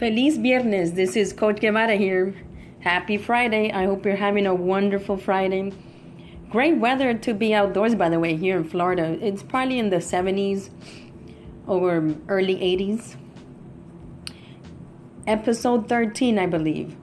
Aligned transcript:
Feliz 0.00 0.38
Viernes. 0.38 0.94
This 0.94 1.14
is 1.14 1.34
Coach 1.34 1.60
Guevara 1.60 1.94
here. 1.94 2.34
Happy 2.78 3.18
Friday. 3.18 3.70
I 3.70 3.84
hope 3.84 4.06
you're 4.06 4.16
having 4.16 4.46
a 4.46 4.54
wonderful 4.54 5.18
Friday. 5.18 5.74
Great 6.48 6.78
weather 6.78 7.12
to 7.12 7.34
be 7.34 7.52
outdoors, 7.52 7.94
by 7.94 8.08
the 8.08 8.18
way, 8.18 8.34
here 8.34 8.56
in 8.56 8.64
Florida. 8.64 9.18
It's 9.20 9.42
probably 9.42 9.78
in 9.78 9.90
the 9.90 9.98
70s 9.98 10.70
or 11.66 12.16
early 12.28 12.56
80s. 12.56 13.16
Episode 15.26 15.86
13, 15.86 16.38
I 16.38 16.46
believe. 16.46 16.96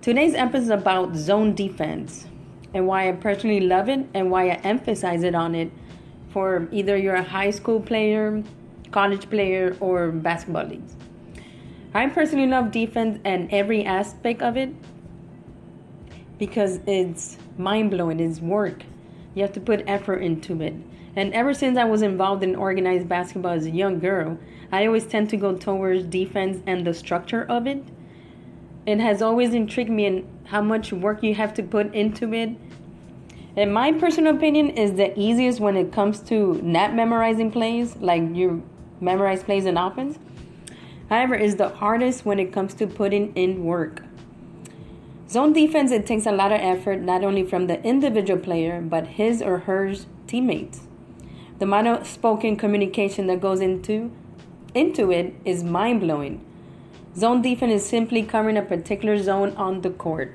Today's 0.00 0.32
episode 0.32 0.62
is 0.62 0.70
about 0.70 1.14
zone 1.14 1.54
defense 1.54 2.28
and 2.72 2.86
why 2.86 3.10
I 3.10 3.12
personally 3.12 3.60
love 3.60 3.90
it 3.90 4.06
and 4.14 4.30
why 4.30 4.48
I 4.48 4.54
emphasize 4.64 5.22
it 5.22 5.34
on 5.34 5.54
it 5.54 5.70
for 6.30 6.66
either 6.72 6.96
you're 6.96 7.14
a 7.14 7.22
high 7.22 7.50
school 7.50 7.78
player, 7.78 8.42
college 8.90 9.28
player, 9.28 9.76
or 9.80 10.10
basketball 10.10 10.64
leagues. 10.64 10.96
I 11.94 12.06
personally 12.06 12.46
love 12.46 12.70
defense 12.70 13.18
and 13.22 13.52
every 13.52 13.84
aspect 13.84 14.40
of 14.40 14.56
it 14.56 14.70
because 16.38 16.80
it's 16.86 17.36
mind 17.58 17.90
blowing, 17.90 18.18
it's 18.18 18.40
work. 18.40 18.84
You 19.34 19.42
have 19.42 19.52
to 19.52 19.60
put 19.60 19.84
effort 19.86 20.16
into 20.16 20.62
it. 20.62 20.74
And 21.14 21.34
ever 21.34 21.52
since 21.52 21.76
I 21.76 21.84
was 21.84 22.00
involved 22.00 22.42
in 22.42 22.56
organized 22.56 23.08
basketball 23.08 23.52
as 23.52 23.66
a 23.66 23.70
young 23.70 23.98
girl, 23.98 24.38
I 24.72 24.86
always 24.86 25.04
tend 25.04 25.28
to 25.30 25.36
go 25.36 25.54
towards 25.54 26.04
defense 26.04 26.62
and 26.66 26.86
the 26.86 26.94
structure 26.94 27.44
of 27.44 27.66
it. 27.66 27.84
It 28.86 28.98
has 28.98 29.20
always 29.20 29.52
intrigued 29.52 29.90
me 29.90 30.06
in 30.06 30.28
how 30.44 30.62
much 30.62 30.94
work 30.94 31.22
you 31.22 31.34
have 31.34 31.52
to 31.54 31.62
put 31.62 31.94
into 31.94 32.32
it. 32.32 32.56
And 33.54 33.74
my 33.74 33.92
personal 33.92 34.34
opinion 34.34 34.70
is 34.70 34.94
the 34.94 35.18
easiest 35.18 35.60
when 35.60 35.76
it 35.76 35.92
comes 35.92 36.20
to 36.20 36.54
not 36.62 36.94
memorizing 36.94 37.50
plays, 37.50 37.96
like 37.96 38.22
you 38.34 38.62
memorize 38.98 39.42
plays 39.42 39.66
in 39.66 39.76
offense 39.76 40.18
however, 41.12 41.34
is 41.34 41.56
the 41.56 41.68
hardest 41.68 42.24
when 42.24 42.38
it 42.38 42.54
comes 42.54 42.72
to 42.72 42.86
putting 42.86 43.34
in 43.34 43.64
work. 43.64 44.02
Zone 45.28 45.52
defense, 45.52 45.92
it 45.92 46.06
takes 46.06 46.24
a 46.24 46.32
lot 46.32 46.52
of 46.52 46.60
effort 46.60 47.00
not 47.02 47.22
only 47.22 47.44
from 47.44 47.66
the 47.66 47.82
individual 47.84 48.40
player, 48.40 48.80
but 48.80 49.06
his 49.18 49.42
or 49.42 49.58
her 49.58 49.94
teammates. 50.26 50.80
The 51.58 51.66
amount 51.66 51.88
of 51.88 52.06
spoken 52.06 52.56
communication 52.56 53.26
that 53.26 53.42
goes 53.42 53.60
into, 53.60 54.10
into 54.74 55.12
it 55.12 55.34
is 55.44 55.62
mind 55.62 56.00
blowing. 56.00 56.42
Zone 57.14 57.42
defense 57.42 57.82
is 57.82 57.86
simply 57.86 58.22
covering 58.22 58.56
a 58.56 58.62
particular 58.62 59.22
zone 59.22 59.54
on 59.56 59.82
the 59.82 59.90
court. 59.90 60.34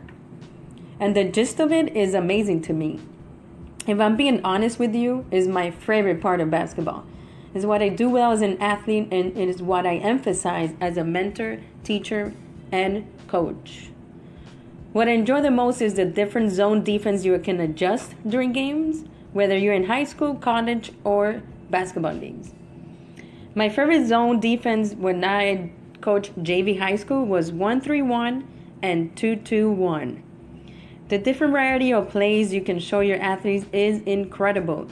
And 1.00 1.16
the 1.16 1.24
gist 1.24 1.60
of 1.60 1.72
it 1.72 1.96
is 1.96 2.14
amazing 2.14 2.62
to 2.64 2.74
me. 2.74 3.00
If 3.88 4.00
I'm 4.00 4.16
being 4.16 4.42
honest 4.44 4.78
with 4.78 4.94
you, 4.94 5.26
is 5.32 5.48
my 5.48 5.72
favorite 5.72 6.22
part 6.22 6.40
of 6.40 6.52
basketball 6.52 7.04
is 7.54 7.66
what 7.66 7.82
I 7.82 7.90
do 7.90 8.10
well 8.10 8.32
as 8.32 8.42
an 8.42 8.58
athlete 8.62 9.08
and 9.12 9.38
it 9.38 9.50
is 9.50 9.62
what 9.62 9.86
I 9.86 9.98
emphasize 9.98 10.74
as 10.80 10.98
a 10.98 11.04
mentor, 11.04 11.60
teacher, 11.84 12.34
and 12.72 13.08
coach. 13.28 13.90
What 14.94 15.08
I 15.08 15.12
enjoy 15.12 15.42
the 15.42 15.52
most 15.52 15.82
is 15.82 15.96
the 15.96 16.06
different 16.06 16.52
zone 16.52 16.84
defense 16.84 17.24
you 17.24 17.38
can 17.40 17.60
adjust 17.60 18.16
during 18.28 18.52
games, 18.52 19.06
whether 19.34 19.58
you're 19.58 19.74
in 19.74 19.86
high 19.86 20.06
school, 20.06 20.36
college, 20.36 20.92
or 21.04 21.44
basketball 21.70 22.14
leagues. 22.14 22.52
My 23.54 23.70
favorite 23.70 24.08
zone 24.08 24.40
defense 24.40 24.94
when 24.94 25.24
I 25.24 25.72
coached 26.02 26.38
JV 26.44 26.80
high 26.80 26.96
school 26.96 27.26
was 27.26 27.52
131 27.52 28.48
and 28.82 29.16
221. 29.18 30.24
The 31.10 31.18
different 31.18 31.54
variety 31.54 31.94
of 31.94 32.10
plays 32.10 32.54
you 32.54 32.62
can 32.62 32.80
show 32.80 33.00
your 33.00 33.20
athletes 33.20 33.66
is 33.72 34.02
incredible. 34.02 34.90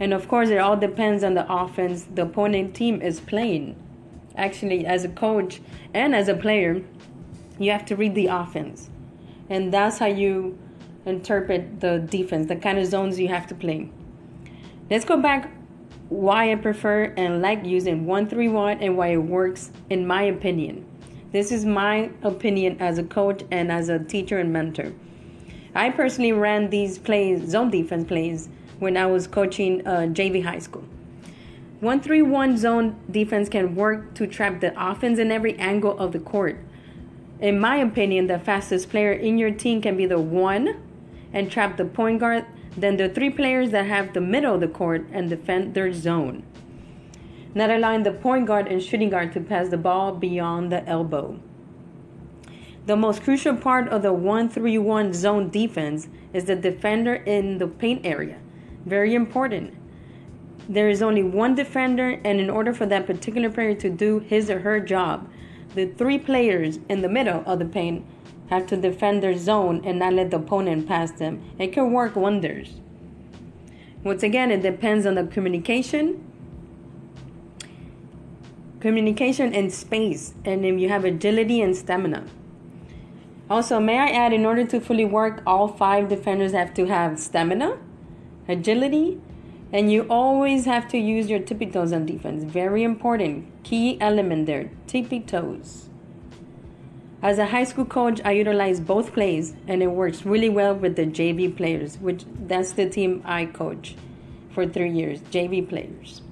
And 0.00 0.12
of 0.12 0.28
course, 0.28 0.48
it 0.48 0.58
all 0.58 0.76
depends 0.76 1.22
on 1.22 1.34
the 1.34 1.50
offense 1.52 2.06
the 2.14 2.22
opponent 2.22 2.74
team 2.74 3.00
is 3.02 3.20
playing. 3.20 3.76
Actually, 4.36 4.86
as 4.86 5.04
a 5.04 5.08
coach 5.08 5.60
and 5.94 6.14
as 6.14 6.28
a 6.28 6.34
player, 6.34 6.82
you 7.58 7.70
have 7.70 7.84
to 7.86 7.96
read 7.96 8.14
the 8.14 8.26
offense. 8.26 8.90
And 9.48 9.72
that's 9.72 9.98
how 9.98 10.06
you 10.06 10.58
interpret 11.04 11.80
the 11.80 11.98
defense, 11.98 12.46
the 12.48 12.56
kind 12.56 12.78
of 12.78 12.86
zones 12.86 13.18
you 13.18 13.28
have 13.28 13.46
to 13.48 13.54
play. 13.54 13.90
Let's 14.90 15.04
go 15.04 15.16
back 15.16 15.50
why 16.08 16.52
I 16.52 16.56
prefer 16.56 17.04
and 17.16 17.40
like 17.40 17.64
using 17.64 18.06
131 18.06 18.78
and 18.78 18.96
why 18.96 19.08
it 19.08 19.16
works, 19.16 19.70
in 19.88 20.06
my 20.06 20.22
opinion. 20.22 20.86
This 21.32 21.50
is 21.50 21.64
my 21.64 22.10
opinion 22.22 22.76
as 22.80 22.98
a 22.98 23.02
coach 23.02 23.42
and 23.50 23.72
as 23.72 23.88
a 23.88 23.98
teacher 23.98 24.38
and 24.38 24.52
mentor. 24.52 24.92
I 25.74 25.88
personally 25.88 26.32
ran 26.32 26.68
these 26.68 26.98
plays, 26.98 27.48
zone 27.48 27.70
defense 27.70 28.06
plays, 28.06 28.50
when 28.82 28.96
I 28.96 29.06
was 29.06 29.28
coaching 29.28 29.86
uh, 29.86 30.08
JV 30.10 30.42
high 30.42 30.58
school. 30.58 30.82
131 31.78 32.58
zone 32.58 32.96
defense 33.08 33.48
can 33.48 33.76
work 33.76 34.12
to 34.14 34.26
trap 34.26 34.60
the 34.60 34.72
offense 34.76 35.20
in 35.20 35.30
every 35.30 35.56
angle 35.56 35.96
of 35.98 36.10
the 36.10 36.18
court. 36.18 36.58
In 37.38 37.60
my 37.60 37.76
opinion, 37.76 38.26
the 38.26 38.40
fastest 38.40 38.90
player 38.90 39.12
in 39.12 39.38
your 39.38 39.52
team 39.52 39.80
can 39.80 39.96
be 39.96 40.04
the 40.04 40.18
one 40.18 40.82
and 41.32 41.50
trap 41.50 41.76
the 41.76 41.84
point 41.84 42.18
guard, 42.18 42.44
then 42.76 42.96
the 42.96 43.08
three 43.08 43.30
players 43.30 43.70
that 43.70 43.86
have 43.86 44.14
the 44.14 44.20
middle 44.20 44.56
of 44.56 44.60
the 44.60 44.68
court 44.68 45.06
and 45.12 45.30
defend 45.30 45.74
their 45.74 45.92
zone. 45.92 46.42
Not 47.54 47.70
allowing 47.70 48.02
the 48.02 48.12
point 48.12 48.46
guard 48.46 48.66
and 48.66 48.82
shooting 48.82 49.10
guard 49.10 49.32
to 49.34 49.40
pass 49.40 49.68
the 49.68 49.76
ball 49.76 50.12
beyond 50.12 50.72
the 50.72 50.84
elbow. 50.88 51.38
The 52.86 52.96
most 52.96 53.22
crucial 53.22 53.54
part 53.56 53.86
of 53.88 54.02
the 54.02 54.12
131 54.12 55.12
zone 55.12 55.50
defense 55.50 56.08
is 56.32 56.46
the 56.46 56.56
defender 56.56 57.14
in 57.14 57.58
the 57.58 57.68
paint 57.68 58.04
area. 58.04 58.41
Very 58.84 59.14
important. 59.14 59.74
There 60.68 60.88
is 60.88 61.02
only 61.02 61.22
one 61.22 61.54
defender, 61.54 62.20
and 62.24 62.40
in 62.40 62.48
order 62.48 62.72
for 62.72 62.86
that 62.86 63.06
particular 63.06 63.50
player 63.50 63.74
to 63.74 63.90
do 63.90 64.20
his 64.20 64.50
or 64.50 64.60
her 64.60 64.80
job, 64.80 65.28
the 65.74 65.86
three 65.86 66.18
players 66.18 66.78
in 66.88 67.02
the 67.02 67.08
middle 67.08 67.42
of 67.46 67.58
the 67.58 67.64
paint 67.64 68.04
have 68.50 68.66
to 68.66 68.76
defend 68.76 69.22
their 69.22 69.36
zone 69.36 69.82
and 69.84 69.98
not 69.98 70.12
let 70.12 70.30
the 70.30 70.36
opponent 70.36 70.86
pass 70.86 71.12
them. 71.12 71.42
It 71.58 71.72
can 71.72 71.92
work 71.92 72.16
wonders. 72.16 72.74
Once 74.04 74.22
again, 74.22 74.50
it 74.50 74.62
depends 74.62 75.06
on 75.06 75.14
the 75.14 75.24
communication. 75.24 76.24
Communication 78.80 79.54
and 79.54 79.72
space, 79.72 80.34
and 80.44 80.64
if 80.66 80.78
you 80.80 80.88
have 80.88 81.04
agility 81.04 81.60
and 81.60 81.76
stamina. 81.76 82.24
Also, 83.48 83.78
may 83.78 83.98
I 83.98 84.08
add, 84.08 84.32
in 84.32 84.44
order 84.44 84.64
to 84.64 84.80
fully 84.80 85.04
work, 85.04 85.42
all 85.46 85.68
five 85.68 86.08
defenders 86.08 86.52
have 86.52 86.74
to 86.74 86.86
have 86.86 87.18
stamina 87.18 87.78
agility, 88.48 89.20
and 89.72 89.90
you 89.90 90.06
always 90.10 90.64
have 90.66 90.88
to 90.88 90.98
use 90.98 91.30
your 91.30 91.38
tippy 91.38 91.66
toes 91.66 91.92
on 91.92 92.06
defense. 92.06 92.44
Very 92.44 92.82
important. 92.82 93.46
Key 93.62 93.98
element 94.00 94.46
there 94.46 94.70
tippy 94.86 95.20
toes. 95.20 95.88
As 97.22 97.38
a 97.38 97.46
high 97.46 97.64
school 97.64 97.84
coach, 97.84 98.20
I 98.24 98.32
utilize 98.32 98.80
both 98.80 99.12
plays, 99.12 99.54
and 99.68 99.80
it 99.82 99.86
works 99.86 100.26
really 100.26 100.48
well 100.48 100.74
with 100.74 100.96
the 100.96 101.06
JV 101.06 101.56
players, 101.56 101.96
which 101.98 102.24
that's 102.46 102.72
the 102.72 102.88
team 102.88 103.22
I 103.24 103.46
coach 103.46 103.94
for 104.50 104.66
three 104.66 104.90
years, 104.90 105.20
JV 105.20 105.66
players. 105.66 106.22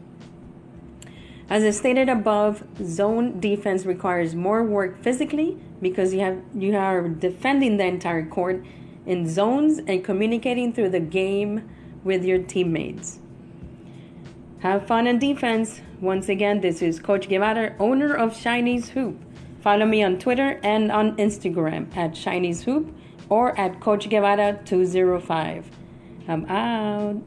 As 1.48 1.64
I 1.64 1.70
stated 1.70 2.08
above, 2.08 2.64
zone 2.84 3.40
defense 3.40 3.86
requires 3.86 4.34
more 4.34 4.62
work 4.62 5.02
physically 5.02 5.58
because 5.80 6.12
you 6.12 6.20
have 6.20 6.40
you 6.54 6.76
are 6.76 7.08
defending 7.08 7.76
the 7.76 7.86
entire 7.86 8.24
court 8.26 8.64
in 9.06 9.28
zones 9.28 9.78
and 9.78 10.04
communicating 10.04 10.72
through 10.72 10.90
the 10.90 11.00
game 11.00 11.68
with 12.04 12.24
your 12.24 12.38
teammates. 12.38 13.18
Have 14.60 14.86
fun 14.86 15.06
on 15.08 15.18
defense. 15.18 15.80
Once 16.00 16.28
again, 16.28 16.60
this 16.60 16.82
is 16.82 17.00
Coach 17.00 17.28
Guevara, 17.28 17.74
owner 17.78 18.14
of 18.14 18.36
Shiny's 18.36 18.90
Hoop. 18.90 19.18
Follow 19.62 19.86
me 19.86 20.02
on 20.02 20.18
Twitter 20.18 20.60
and 20.62 20.90
on 20.90 21.16
Instagram 21.16 21.94
at 21.96 22.16
Shiny's 22.16 22.62
Hoop 22.64 22.94
or 23.28 23.58
at 23.58 23.80
Coach 23.80 24.08
Guevara 24.08 24.60
205. 24.64 25.70
I'm 26.28 26.46
out. 26.46 27.22